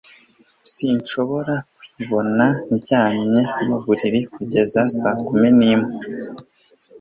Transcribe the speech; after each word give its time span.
Sinshobora 0.71 1.55
kwibona 1.77 2.45
ndyamye 2.73 3.41
mu 3.67 3.77
buriri 3.83 4.19
kugeza 4.33 4.81
saa 4.97 5.17
kumi 5.25 5.49
nimwe 5.57 5.93